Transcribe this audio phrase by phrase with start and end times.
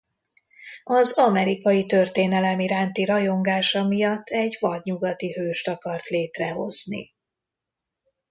[0.83, 7.13] Az amerikai történelem iránti rajongása miatt egy vadnyugati hőst akart létrehozni.